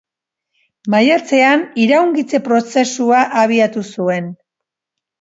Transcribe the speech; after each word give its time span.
Maiatzean 0.93 1.67
iraungitze 1.85 2.41
prozesua 2.49 3.23
abiatu 3.45 3.89
zuen. 3.95 4.37